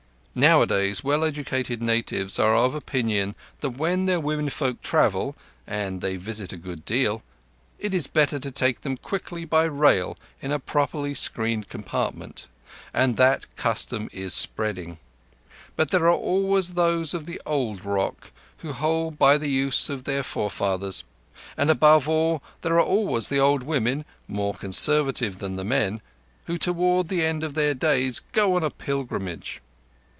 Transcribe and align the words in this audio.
Nowadays, 0.33 1.03
well 1.03 1.25
educated 1.25 1.81
natives 1.81 2.39
are 2.39 2.55
of 2.55 2.73
opinion 2.73 3.35
that 3.59 3.71
when 3.71 4.05
their 4.05 4.17
womenfolk 4.21 4.79
travel—and 4.81 5.99
they 5.99 6.15
visit 6.15 6.53
a 6.53 6.57
good 6.57 6.85
deal—it 6.85 7.93
is 7.93 8.07
better 8.07 8.39
to 8.39 8.49
take 8.49 8.79
them 8.79 8.95
quickly 8.95 9.43
by 9.43 9.65
rail 9.65 10.15
in 10.41 10.53
a 10.53 10.57
properly 10.57 11.13
screened 11.13 11.67
compartment; 11.67 12.47
and 12.93 13.17
that 13.17 13.53
custom 13.57 14.07
is 14.13 14.33
spreading. 14.33 14.99
But 15.75 15.91
there 15.91 16.05
are 16.07 16.17
always 16.17 16.75
those 16.75 17.13
of 17.13 17.25
the 17.25 17.41
old 17.45 17.83
rock 17.83 18.31
who 18.59 18.71
hold 18.71 19.17
by 19.19 19.37
the 19.37 19.49
use 19.49 19.89
of 19.89 20.05
their 20.05 20.23
forefathers; 20.23 21.03
and, 21.57 21.69
above 21.69 22.07
all, 22.07 22.41
there 22.61 22.79
are 22.79 22.85
always 22.87 23.27
the 23.27 23.41
old 23.41 23.63
women—more 23.63 24.53
conservative 24.53 25.39
than 25.39 25.57
the 25.57 25.65
men—who 25.65 26.57
toward 26.57 27.09
the 27.09 27.21
end 27.25 27.43
of 27.43 27.53
their 27.53 27.73
days 27.73 28.21
go 28.31 28.55
on 28.55 28.63
a 28.63 28.69
pilgrimage. 28.69 29.59